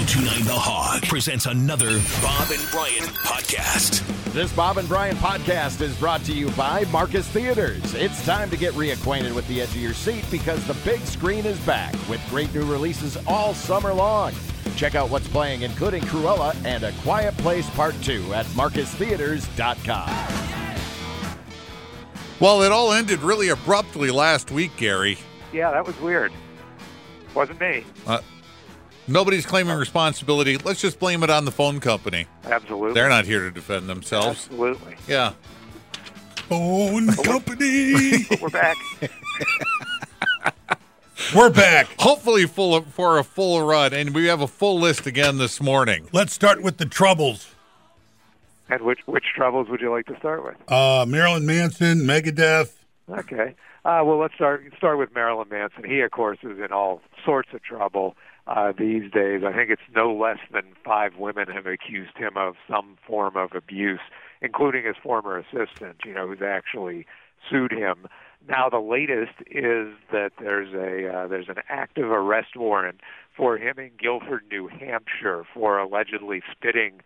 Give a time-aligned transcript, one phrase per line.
[0.00, 4.00] 1029 The Hog presents another Bob and Brian podcast.
[4.32, 7.92] This Bob and Brian podcast is brought to you by Marcus Theatres.
[7.92, 11.44] It's time to get reacquainted with the edge of your seat because the big screen
[11.44, 14.32] is back with great new releases all summer long.
[14.74, 20.08] Check out what's playing, including Cruella and A Quiet Place Part 2 at marcustheaters.com.
[22.40, 25.18] Well, it all ended really abruptly last week, Gary.
[25.52, 26.32] Yeah, that was weird.
[27.34, 27.84] Wasn't me.
[28.06, 28.20] Uh,
[29.10, 30.56] nobody's claiming responsibility.
[30.58, 32.26] Let's just blame it on the phone company.
[32.44, 32.94] Absolutely.
[32.94, 34.46] They're not here to defend themselves.
[34.46, 34.96] Absolutely.
[35.06, 35.32] Yeah.
[36.48, 38.24] Phone company.
[38.40, 38.76] We're back.
[41.34, 41.86] We're back.
[41.98, 45.60] Hopefully, full of, for a full run, and we have a full list again this
[45.60, 46.08] morning.
[46.12, 47.54] Let's start with the troubles.
[48.68, 50.56] and which which troubles would you like to start with?
[50.66, 52.72] Uh, Marilyn Manson, Megadeth.
[53.08, 53.54] Okay.
[53.84, 55.84] Uh, well, let's start start with Marilyn Manson.
[55.84, 58.14] He, of course, is in all sorts of trouble
[58.46, 59.42] uh, these days.
[59.46, 63.52] I think it's no less than five women have accused him of some form of
[63.54, 64.00] abuse,
[64.42, 65.96] including his former assistant.
[66.04, 67.06] You know, who's actually
[67.48, 68.06] sued him.
[68.46, 73.00] Now, the latest is that there's a uh, there's an active arrest warrant
[73.34, 77.00] for him in Gilford, New Hampshire, for allegedly spitting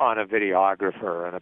[0.00, 1.40] on a videographer and a,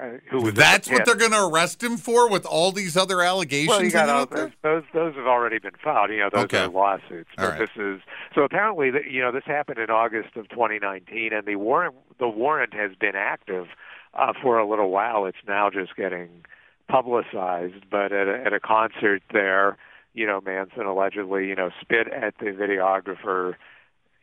[0.00, 2.70] uh, who was in the That's what they're going to arrest him for with all
[2.70, 4.44] these other allegations Well, you got all out there?
[4.44, 4.82] those, those.
[4.94, 6.10] Those have already been filed.
[6.10, 6.58] You know, those Okay.
[6.60, 7.28] are lawsuits.
[7.36, 7.58] But right.
[7.58, 8.00] this is
[8.34, 12.28] so apparently, that, you know, this happened in August of 2019, and the warrant the
[12.28, 13.66] warrant has been active
[14.14, 15.26] uh, for a little while.
[15.26, 16.44] It's now just getting
[16.88, 17.88] publicized.
[17.90, 19.76] But at a, at a concert there,
[20.14, 23.54] you know, Manson allegedly, you know, spit at the videographer.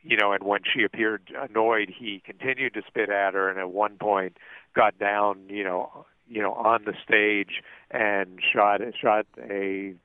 [0.05, 3.71] You know, and when she appeared annoyed, he continued to spit at her, and at
[3.71, 4.37] one point
[4.75, 7.61] got down, you know, you know, on the stage
[7.91, 9.95] and shot shot a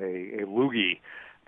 [0.00, 1.00] a, a loogie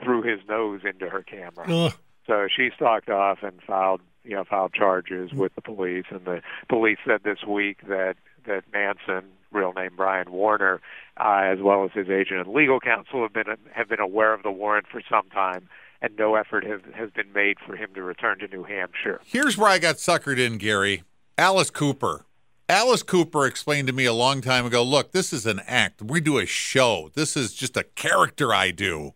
[0.03, 1.67] through his nose into her camera.
[1.69, 1.93] Ugh.
[2.27, 6.05] So she stalked off and filed, you know, filed charges with the police.
[6.11, 8.15] And the police said this week that
[8.47, 10.81] that Manson, real name Brian Warner,
[11.17, 14.43] uh, as well as his agent and legal counsel, have been have been aware of
[14.43, 15.69] the warrant for some time,
[16.03, 19.21] and no effort has has been made for him to return to New Hampshire.
[19.25, 21.05] Here's where I got suckered in, Gary.
[21.39, 22.27] Alice Cooper.
[22.69, 26.03] Alice Cooper explained to me a long time ago look, this is an act.
[26.03, 27.11] We do a show.
[27.15, 29.15] This is just a character I do.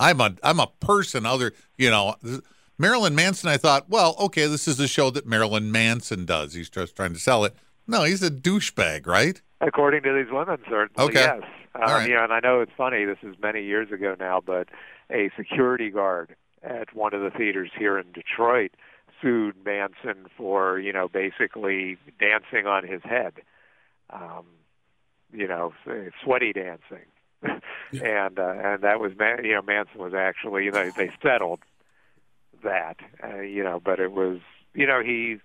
[0.00, 2.14] I'm a I'm a person other, you know.
[2.80, 6.54] Marilyn Manson, I thought, well, okay, this is a show that Marilyn Manson does.
[6.54, 7.56] He's just trying to sell it.
[7.88, 9.40] No, he's a douchebag, right?
[9.60, 11.20] According to these women, certainly, Okay.
[11.22, 11.42] yes.
[11.74, 12.08] Um, All right.
[12.08, 13.04] You know, and I know it's funny.
[13.04, 14.68] This is many years ago now, but
[15.10, 18.72] a security guard at one of the theaters here in Detroit
[19.20, 23.34] sued Manson for, you know, basically dancing on his head.
[24.10, 24.46] Um,
[25.32, 25.72] you know,
[26.24, 27.06] sweaty dancing.
[27.42, 31.60] and uh, and that was Man- you know Manson was actually you know they settled
[32.64, 34.40] that uh, you know but it was
[34.74, 35.36] you know he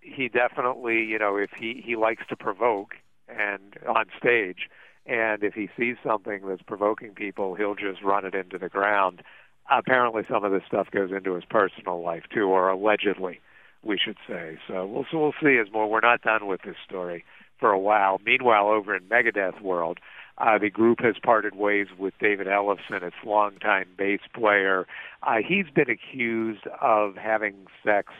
[0.00, 2.94] he definitely you know if he he likes to provoke
[3.28, 4.68] and on stage
[5.06, 9.22] and if he sees something that's provoking people he'll just run it into the ground.
[9.70, 13.40] Apparently some of this stuff goes into his personal life too or allegedly
[13.82, 14.58] we should say.
[14.66, 15.88] So we'll so we'll see as more.
[15.88, 17.24] We're not done with this story
[17.60, 18.20] for a while.
[18.24, 19.98] Meanwhile over in megadeth world
[20.38, 24.86] uh, the group has parted ways with David Ellefson, its longtime bass player.
[25.22, 28.12] Uh, he's been accused of having sex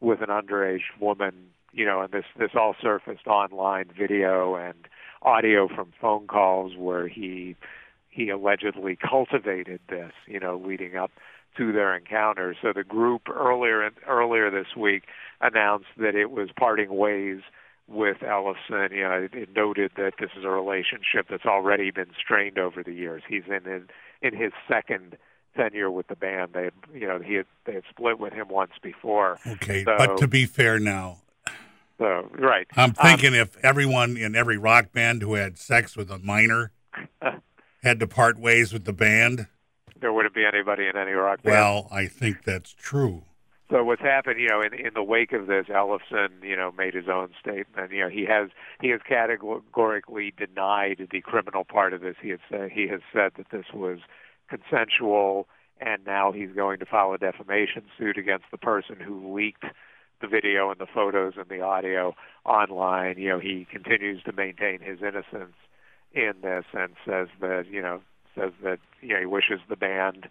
[0.00, 1.34] with an underage woman,
[1.72, 4.88] you know, and this this all surfaced online video and
[5.22, 7.56] audio from phone calls where he
[8.10, 11.12] he allegedly cultivated this, you know, leading up
[11.56, 12.54] to their encounter.
[12.60, 15.04] So the group earlier earlier this week
[15.40, 17.40] announced that it was parting ways
[17.86, 18.90] with Ellefson.
[18.92, 22.82] You know, it, it noted that this is a relationship that's already been strained over
[22.82, 23.22] the years.
[23.28, 23.82] He's in his
[24.22, 25.16] in his second
[25.56, 26.52] tenure with the band.
[26.54, 29.38] They, had, you know, he had they had split with him once before.
[29.46, 31.18] Okay, So- but to be fair now,
[31.98, 36.10] So right, I'm Um, thinking if everyone in every rock band who had sex with
[36.10, 36.70] a minor
[37.82, 39.48] had to part ways with the band,
[40.00, 41.54] there wouldn't be anybody in any rock band.
[41.54, 43.24] well, I think that's true.
[43.70, 46.94] So what's happened, you know, in in the wake of this, Ellefson, you know, made
[46.94, 47.92] his own statement.
[47.92, 48.48] You know, he has
[48.80, 52.16] he has categorically denied the criminal part of this.
[52.22, 53.98] He has said he has said that this was
[54.48, 55.48] consensual,
[55.80, 59.64] and now he's going to file a defamation suit against the person who leaked
[60.20, 63.18] the video and the photos and the audio online.
[63.18, 65.54] You know, he continues to maintain his innocence
[66.12, 68.00] in this and says that you know
[68.34, 70.28] says that you know he wishes the band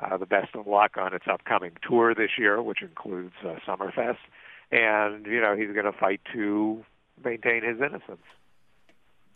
[0.00, 4.18] uh, the best of luck on its upcoming tour this year, which includes uh, Summerfest,
[4.70, 6.84] and you know he's going to fight to
[7.22, 8.24] maintain his innocence.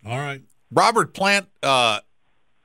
[0.06, 0.42] All right.
[0.70, 2.00] Robert Plant uh,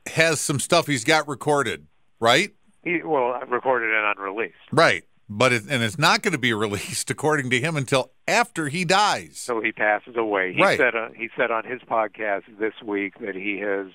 [0.08, 1.88] has some stuff he's got recorded,
[2.20, 2.54] right?
[2.84, 4.56] He well recorded and unreleased.
[4.72, 5.04] Right.
[5.32, 8.84] But it, and it's not going to be released, according to him, until after he
[8.84, 9.38] dies.
[9.38, 10.54] So he passes away.
[10.54, 10.78] He Right.
[10.78, 13.88] said uh, he said on his podcast this week that he has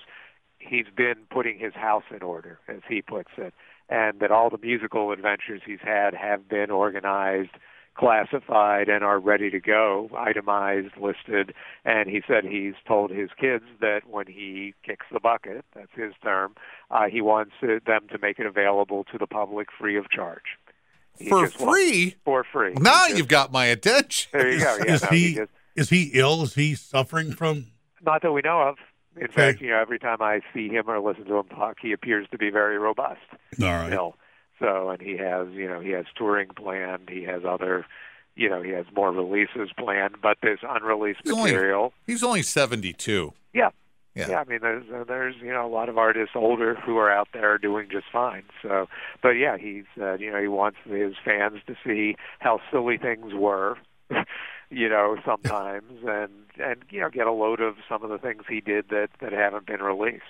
[0.59, 3.53] he's been putting his house in order, as he puts it,
[3.89, 7.51] and that all the musical adventures he's had have been organized,
[7.95, 11.53] classified, and are ready to go, itemized, listed.
[11.83, 16.13] And he said he's told his kids that when he kicks the bucket, that's his
[16.23, 16.55] term,
[16.91, 20.57] uh, he wants uh, them to make it available to the public free of charge.
[21.17, 22.15] He For free?
[22.25, 22.73] for free.
[22.73, 24.29] Now just- you've got my attention.
[24.33, 24.77] there you go.
[24.85, 26.43] Yeah, is no, he just- is he ill?
[26.43, 27.67] Is he suffering from?
[28.05, 28.75] Not that we know of.
[29.17, 29.33] In Okay.
[29.33, 32.27] fact, you know, every time I see him or listen to him talk, he appears
[32.31, 33.21] to be very robust
[33.61, 33.87] All right.
[33.87, 34.15] still.
[34.59, 37.09] So, and he has, you know, he has touring planned.
[37.09, 37.85] He has other,
[38.35, 40.15] you know, he has more releases planned.
[40.21, 43.33] But this unreleased He's only- material, He's only 72.
[43.53, 43.69] yeah,
[44.15, 44.29] Yeah.
[44.29, 44.39] yeah.
[44.39, 47.27] I mean, there's uh, there's you know a lot of artists older who are out
[47.33, 48.43] there doing just fine.
[48.61, 48.87] So,
[49.21, 53.33] but yeah, he's uh, you know he wants his fans to see how silly things
[53.33, 53.77] were.
[54.69, 58.43] you know, sometimes, and and you know, get a load of some of the things
[58.47, 60.23] he did that that haven't been released.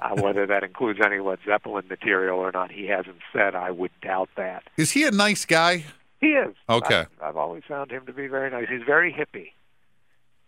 [0.00, 3.56] Uh, whether that includes any Led Zeppelin material or not, he hasn't said.
[3.56, 4.62] I would doubt that.
[4.76, 5.84] Is he a nice guy?
[6.20, 6.54] He is.
[6.68, 7.00] Okay.
[7.00, 8.68] I've, I've always found him to be very nice.
[8.68, 9.50] He's very hippie.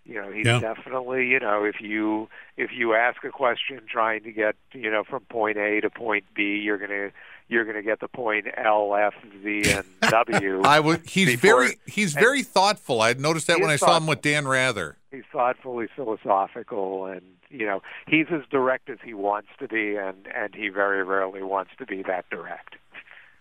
[0.04, 0.58] You know, he's Yeah.
[0.58, 5.04] definitely, you know, if you if you ask a question trying to get, you know,
[5.04, 7.10] from point A to point B, you're gonna
[7.48, 10.62] you're gonna get the point L, F, Z, and W.
[10.64, 11.02] I would.
[11.06, 11.76] He's Before- very.
[11.86, 13.00] He's very thoughtful.
[13.00, 14.96] I noticed that when I saw him with Dan Rather.
[15.12, 19.96] he's thoughtful, he's philosophical, and you know, he's as direct as he wants to be,
[19.96, 22.76] and and he very rarely wants to be that direct.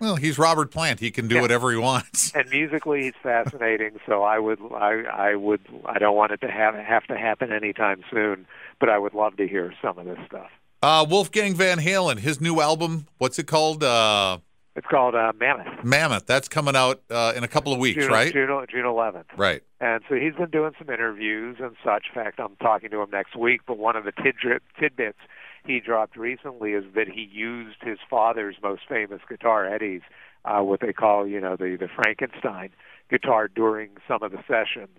[0.01, 0.99] Well, he's Robert Plant.
[0.99, 1.41] He can do Yeah.
[1.41, 2.31] whatever he wants.
[2.35, 6.49] and musically he's fascinating so i would i i would i don't want it to
[6.49, 8.45] have have to happen anytime soon
[8.79, 10.49] but i would love to hear some of this stuff
[10.83, 13.05] Uh, Wolfgang Van Halen, his new album.
[13.19, 13.83] What's it called?
[13.83, 14.39] Uh,
[14.75, 16.25] it's called uh mammoth Mammoth.
[16.25, 18.31] That's coming out uh, in a couple of weeks, june, right?
[18.31, 19.61] june june 11th Right.
[19.79, 23.09] and so he's been doing some interviews and such in fact i'm talking to him
[23.11, 25.19] next week but one of the tidri- tidbits
[25.65, 30.01] he dropped recently is that he used his father's most famous guitar eddie's
[30.45, 32.69] uh what they call you know the the frankenstein
[33.09, 34.97] guitar during some of the sessions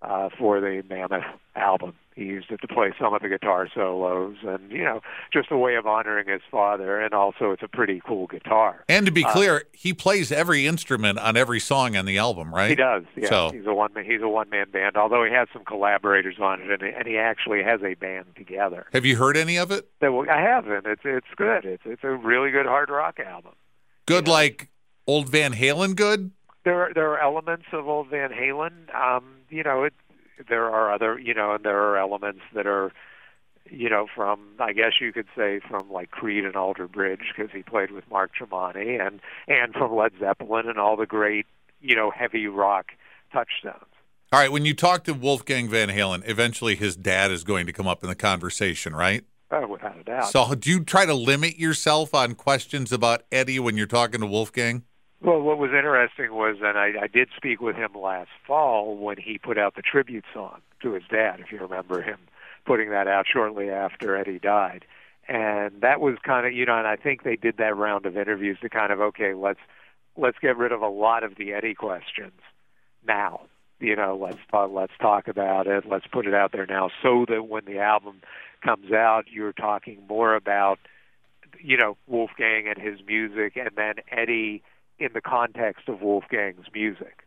[0.00, 1.24] uh, for the Mammoth
[1.56, 1.92] album.
[2.18, 5.00] He used it to play some of the guitar solos, and you know,
[5.32, 6.98] just a way of honoring his father.
[7.00, 8.84] And also, it's a pretty cool guitar.
[8.88, 12.52] And to be Uh, clear, he plays every instrument on every song on the album,
[12.52, 12.70] right?
[12.70, 13.04] He does.
[13.14, 13.90] Yeah, So- he's a one.
[14.04, 14.96] He's a one man band.
[14.96, 18.86] Although he has some collaborators on it, and, and he actually has a band together.
[18.92, 19.86] Have you heard any of it?
[20.00, 20.86] Well, I haven't.
[20.86, 21.64] It's it's good.
[21.64, 23.52] It's it's a really good hard rock album.
[24.06, 24.68] Good, like
[25.06, 25.94] old Van Halen.
[25.94, 26.32] Good.
[26.64, 28.92] there are, there are elements of old Van Halen.
[28.94, 29.94] Um, you know, it,
[30.48, 32.92] there are other, you know, and there are elements that are,
[33.70, 37.52] you know, from I guess you could say from like Creed and Alter Bridge because
[37.52, 41.46] he played with Mark Tremonti, and and from Led Zeppelin and all the great,
[41.80, 42.92] you know, heavy rock
[43.32, 43.84] touchstones.
[44.30, 44.52] All right.
[44.52, 48.02] When you talk to Wolfgang Van Halen, eventually his dad is going to come up
[48.02, 49.24] in the conversation, right?
[49.50, 50.30] Oh, without a doubt.
[50.30, 54.26] So, do you try to limit yourself on questions about Eddie when you're talking to
[54.26, 54.84] Wolfgang?
[55.20, 59.16] Well, what was interesting was, and I, I did speak with him last fall when
[59.16, 62.18] he put out the tribute song to his dad, if you remember him
[62.64, 64.84] putting that out shortly after Eddie died.
[65.26, 68.16] And that was kind of, you know, and I think they did that round of
[68.16, 69.58] interviews to kind of, okay, let's
[70.16, 72.40] let's get rid of a lot of the Eddie questions
[73.06, 73.40] now.
[73.80, 75.84] You know, let's talk, let's talk about it.
[75.88, 78.20] Let's put it out there now, so that when the album
[78.64, 80.78] comes out, you're talking more about,
[81.60, 84.62] you know, Wolfgang and his music, and then Eddie
[84.98, 87.24] in the context of Wolfgang's music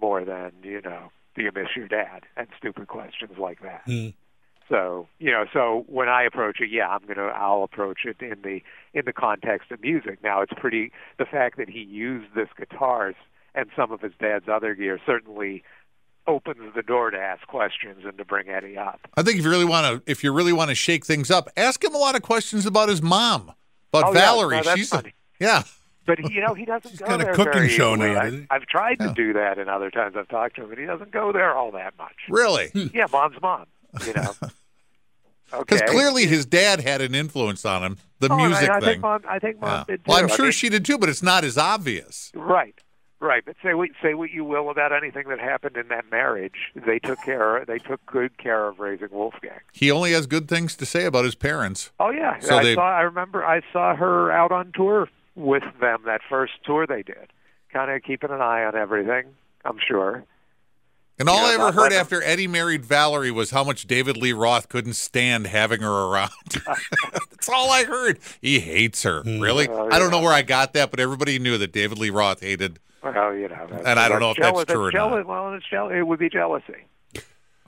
[0.00, 3.82] more than, you know, do you miss your dad and stupid questions like that.
[3.86, 4.08] Hmm.
[4.68, 8.16] So, you know, so when I approach it, yeah, I'm going to I'll approach it
[8.20, 8.60] in the
[8.98, 10.18] in the context of music.
[10.24, 13.14] Now, it's pretty the fact that he used this guitars
[13.54, 15.62] and some of his dad's other gear certainly
[16.26, 19.00] opens the door to ask questions and to bring Eddie up.
[19.16, 21.48] I think if you really want to, if you really want to shake things up,
[21.56, 23.52] ask him a lot of questions about his mom,
[23.92, 24.20] about Oh, yeah.
[24.20, 24.56] Valerie.
[24.56, 25.04] No, that's She's a,
[25.38, 25.62] yeah.
[26.06, 28.12] But he, you know, he doesn't She's go got a there cooking very show easily.
[28.14, 28.20] now,
[28.50, 29.08] I, I've tried Yeah.
[29.08, 31.54] to do that, and other times I've talked to him, but he doesn't go there
[31.54, 32.14] all that much.
[32.28, 32.68] Really?
[32.68, 32.86] Hmm.
[32.94, 33.66] yeah, mom's mom.
[34.06, 34.32] You know.
[35.58, 35.92] Because Okay.
[35.92, 37.98] clearly his dad had an influence on him.
[38.18, 38.88] The Oh, and music I, I thing.
[38.88, 39.22] think mom.
[39.28, 39.84] I think mom Yeah.
[39.86, 40.08] did too.
[40.10, 42.32] Well, I'm I sure mean, she did too, but it's not as obvious.
[42.34, 42.74] Right,
[43.20, 43.44] right.
[43.46, 46.72] But say what say what you will about anything that happened in that marriage.
[46.74, 47.64] They took care.
[47.64, 49.60] They took good care of raising Wolfgang.
[49.72, 51.92] He only has good things to say about his parents.
[52.00, 52.82] Oh yeah, So I they- saw.
[52.96, 53.46] I remember.
[53.46, 57.32] I saw her out on tour with them that first tour they did.
[57.72, 59.26] Kind of keeping an eye on everything.
[59.64, 60.24] I'm sure.
[61.18, 64.16] And all Yeah, I ever heard letting- after Eddie married Valerie was how much David
[64.16, 66.30] Lee Roth couldn't stand having her around.
[66.66, 68.18] That's all I heard.
[68.42, 69.22] He hates her.
[69.24, 69.68] Really?
[69.68, 72.40] Oh, I don't know where I got that, but everybody knew that David Lee Roth
[72.40, 75.26] hated Well, you know, And I don't know if that's true or jealous, not.
[75.26, 76.84] Well, it's jeal- it would be jealousy.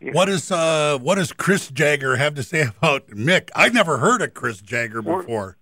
[0.01, 0.13] Yeah.
[0.13, 3.51] What is uh what does Chris Jagger have to say about Mick?
[3.57, 5.57] I've never heard of Chris Jagger We're- before.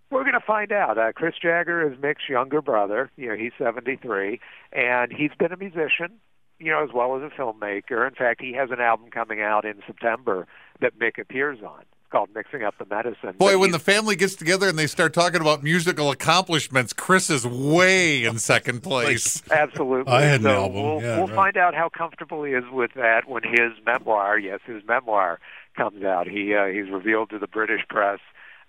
[0.49, 0.99] We're going to find out.
[0.99, 3.11] Uh, Chris Jagger is Mick's younger brother.
[3.17, 4.41] You know, he's 73,
[4.73, 6.19] and he's been a musician,
[6.59, 8.07] you know, as well as a filmmaker.
[8.07, 10.47] In fact, he has an album coming out in September
[10.81, 11.81] that Mick appears on.
[11.81, 13.33] It's called Mixing Up the Medicine.
[13.39, 17.31] Boy, But when the family gets together and they start talking about musical accomplishments, Chris
[17.31, 19.43] is way in second place.
[19.51, 20.13] Absolutely.
[20.13, 21.35] I had an album, We'll, yeah, we'll right.
[21.35, 25.41] find out how comfortable he is with that when his memoir, yes, his memoir
[25.77, 26.29] comes out.
[26.29, 28.21] He uh, he's revealed to the British press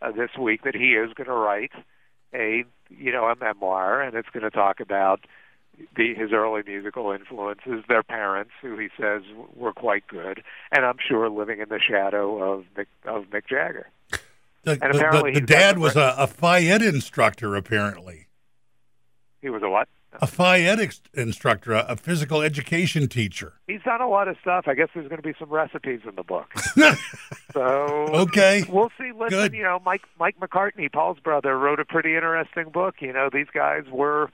[0.01, 1.71] uh, this week that he is going to write
[2.33, 5.21] a you know a memoir, and it's going to talk about
[5.95, 9.21] the, his early musical influences, their parents, who he says
[9.55, 13.87] were quite good, and I'm sure living in the shadow of Mick, of Mick Jagger.
[14.63, 18.27] The, And the- apparently the, the he's dad was a, a Phys Ed instructor, apparently.
[19.41, 19.87] He was a what?
[20.21, 23.53] A Phys Ed ex- instructor, a, a physical education teacher.
[23.67, 24.65] He's done a lot of stuff.
[24.67, 26.51] I guess there's going to be some recipes in the book.
[27.53, 27.61] so
[28.13, 28.63] Okay.
[28.69, 29.11] we'll see.
[29.11, 29.53] Listen, Good.
[29.53, 32.95] you know, Mike Mike McCartney, Paul's brother, wrote a pretty interesting book.
[32.99, 34.29] You know, these guys were,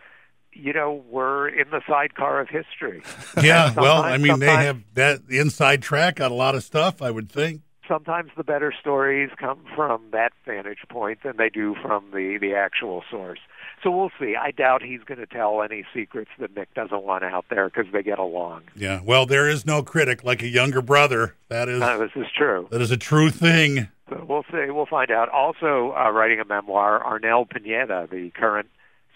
[0.54, 3.02] you know, were in the sidecar of history.
[3.42, 7.12] Yeah, well, I mean, they have that inside track on a lot of stuff, I
[7.12, 7.62] would think.
[7.88, 12.54] Sometimes the better stories come from that vantage point than they do from the the
[12.54, 13.40] actual source.
[13.84, 14.36] So we'll see.
[14.42, 17.92] I doubt he's going to tell any secrets that Mick doesn't want out there because
[17.92, 18.62] they get along.
[18.76, 21.36] Yeah, well, there is no critic like a younger brother.
[21.50, 22.68] That is Uh, this is true.
[22.72, 23.90] that is a true thing.
[24.10, 24.70] So we'll see.
[24.72, 25.28] We'll find out.
[25.30, 28.70] Also, uh, writing a memoir, Arnel Pineda, the current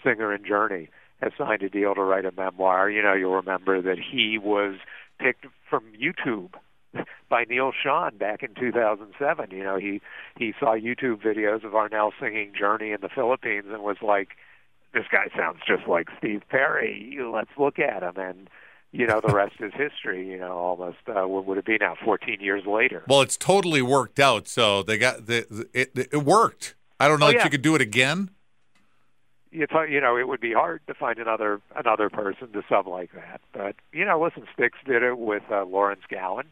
[0.04, 0.88] singer in Journey,
[1.22, 2.90] has signed a deal to write a memoir.
[2.90, 4.76] You know, you'll remember that he was
[5.18, 6.50] picked from YouTube
[7.28, 9.50] by Neal Schon back in 2007.
[9.50, 10.00] You know, he
[10.38, 14.30] he saw YouTube videos of Arnel singing Journey in the Philippines and was like,
[14.94, 17.18] "This guy sounds just like Steve Perry.
[17.22, 18.48] Let's look at him." And
[18.90, 20.26] you know, the rest is history.
[20.28, 21.94] You know, almost uh, what would it be now?
[22.04, 23.04] 14 years later.
[23.06, 24.48] Well, it's totally worked out.
[24.48, 25.90] So they got the it.
[25.94, 26.74] It worked.
[26.98, 27.44] I don't know Oh, if yeah.
[27.44, 28.30] you could do it again.
[29.52, 33.12] you you know it would be hard to find another another person to sub like
[33.12, 33.40] that.
[33.52, 36.46] But you know, listen, Styx did it with uh, Lawrence Gowan.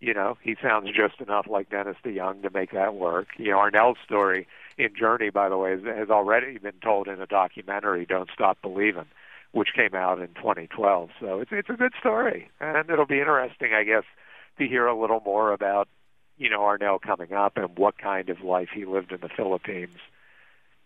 [0.00, 3.28] You know, he sounds just enough like Dennis DeYoung to make that work.
[3.38, 4.46] You know, Arnel's story
[4.76, 8.60] in Journey, by the way, has, has already been told in a documentary, "Don't Stop
[8.60, 9.06] Believing,"
[9.52, 11.10] which came out in 2012.
[11.20, 14.04] So it's it's a good story, and it'll be interesting, I guess,
[14.58, 15.88] to hear a little more about
[16.36, 19.98] you know Arnel coming up and what kind of life he lived in the Philippines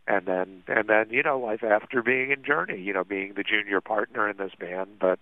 [0.09, 3.45] and then and then you know life after being in Journey, you know, being the
[3.45, 5.21] junior partner in this band, but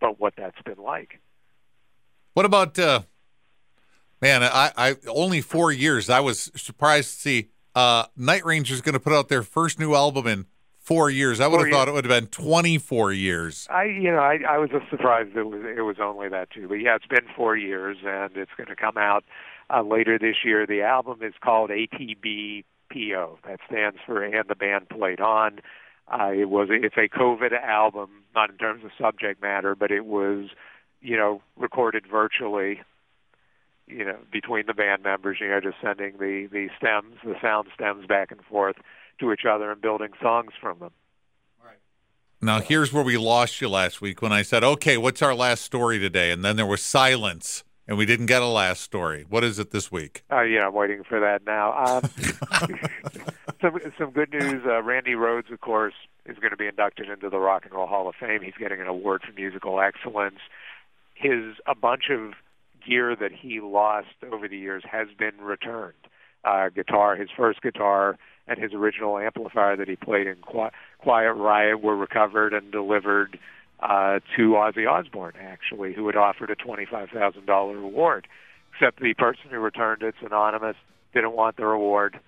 [0.00, 1.20] but what that's been like.
[2.34, 3.02] What about uh
[4.20, 6.08] man, I, I only four years.
[6.08, 10.26] I was surprised to see uh Night Ranger's gonna put out their first new album
[10.26, 10.46] in
[10.78, 11.40] four years.
[11.40, 13.66] I would have thought it would have been twenty four years.
[13.70, 16.68] I you know I I was just surprised it was it was only that too,
[16.68, 19.24] but yeah, it's been four years and it's going to come out
[19.72, 20.66] uh, later this year.
[20.66, 23.38] The album is called ATB PO.
[23.46, 25.60] That stands for and the band played on.
[26.08, 30.04] Uh, it was it's a COVID album, not in terms of subject matter, but it
[30.04, 30.48] was
[31.02, 32.80] you know recorded virtually
[33.86, 37.68] you know, between the band members, you know, just sending the the stems, the sound
[37.74, 38.76] stems back and forth
[39.20, 40.92] to each other and building songs from them.
[41.62, 41.78] Right.
[42.40, 45.62] Now here's where we lost you last week when I said, "Okay, what's our last
[45.62, 49.26] story today?" And then there was silence, and we didn't get a last story.
[49.28, 50.24] What is it this week?
[50.30, 51.72] Uh, yeah, I'm waiting for that now.
[51.84, 52.10] Um,
[53.60, 54.62] some some good news.
[54.64, 55.94] Uh, Randy Rhoads, of course,
[56.24, 58.42] is going to be inducted into the Rock and Roll Hall of Fame.
[58.42, 60.38] He's getting an award for musical excellence.
[61.14, 62.34] His a bunch of
[62.86, 65.94] gear that he lost over the years has been returned.
[66.44, 71.34] Uh, guitar, his first guitar, and his original amplifier that he played in Qui- Quiet
[71.34, 73.38] Riot were recovered and delivered
[73.78, 78.26] uh, to Ozzy Osbourne, actually, who had offered a twenty-five thousand dollar reward.
[78.74, 80.76] Except the person who returned it's anonymous,
[81.14, 82.18] didn't want the reward,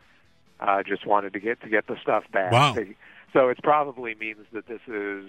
[0.61, 2.53] uh, just wanted to get to get the stuff back.
[2.53, 2.77] Wow.
[3.33, 5.25] So it probably means that this is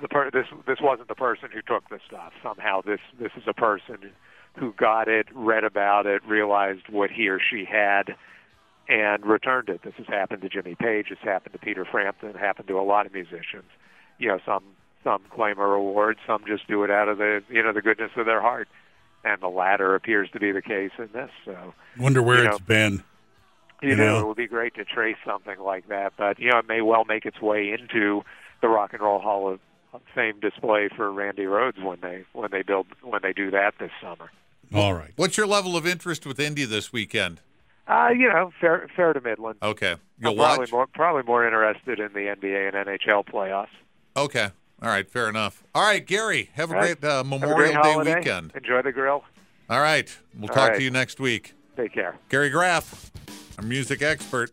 [0.00, 2.32] the per- this this wasn't the person who took the stuff.
[2.42, 3.98] Somehow this this is a person
[4.58, 8.14] who got it, read about it, realized what he or she had,
[8.88, 9.80] and returned it.
[9.82, 11.06] This has happened to Jimmy Page.
[11.10, 12.30] It's happened to Peter Frampton.
[12.30, 13.70] It happened to a lot of musicians.
[14.18, 14.62] You know, some
[15.04, 18.10] some claim a reward, some just do it out of the you know the goodness
[18.16, 18.68] of their heart,
[19.24, 21.30] and the latter appears to be the case in this.
[21.44, 22.64] So Wonder where You it's know.
[22.66, 23.04] been.
[23.82, 24.20] you You know, know?
[24.20, 27.04] it would be great to trace something like that, but you know, it may well
[27.04, 28.22] make its way into
[28.60, 29.58] the Rock and Roll Hall of
[30.14, 33.90] Fame display for Randy Rhoads when they when they build when they do that this
[34.00, 34.30] summer.
[34.74, 35.12] All right.
[35.16, 37.40] What's your level of interest with Indy this weekend?
[37.86, 39.58] Uh, you know, fair fair to Midland.
[39.62, 40.72] Okay, you'll I'm probably watch.
[40.72, 43.66] more probably more interested in the NBA and NHL playoffs.
[44.16, 44.48] Okay,
[44.80, 45.62] All right, fair enough.
[45.74, 47.00] All right, Gary, have a right.
[47.00, 48.14] great uh, Have a Memorial great Day holiday.
[48.16, 48.52] weekend.
[48.54, 49.24] Enjoy the grill.
[49.68, 50.76] All right, we'll All talk right.
[50.78, 51.54] to you next week.
[51.76, 52.16] Take care.
[52.28, 53.10] Gary Graff,
[53.58, 54.52] our music expert.